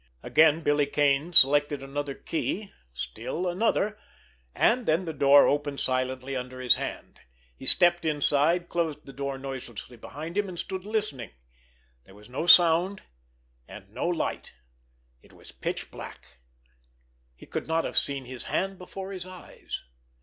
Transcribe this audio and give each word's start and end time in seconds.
Again 0.23 0.63
Billy 0.63 0.87
Kane 0.87 1.31
selected 1.31 1.83
another 1.83 2.15
key, 2.15 2.71
still 2.91 3.47
another—and 3.47 4.87
then 4.87 5.05
the 5.05 5.13
door 5.13 5.45
opened 5.47 5.79
silently 5.79 6.35
under 6.35 6.59
his 6.59 6.73
hand. 6.73 7.19
He 7.55 7.67
stepped 7.67 8.03
inside, 8.03 8.67
closed 8.67 9.05
the 9.05 9.13
door 9.13 9.37
noiselessly 9.37 9.97
behind 9.97 10.39
him, 10.39 10.49
and 10.49 10.57
stood 10.57 10.85
listening. 10.85 11.29
There 12.05 12.15
was 12.15 12.29
no 12.31 12.47
sound 12.47 13.03
and 13.67 13.91
no 13.91 14.07
light. 14.07 14.53
It 15.21 15.33
was 15.33 15.51
pitch 15.51 15.91
black. 15.91 16.39
He 17.35 17.45
could 17.45 17.67
not 17.67 17.85
have 17.85 17.95
seen 17.95 18.25
his 18.25 18.45
hand 18.45 18.79
before 18.79 19.11
his 19.11 19.27
eyes. 19.27 19.83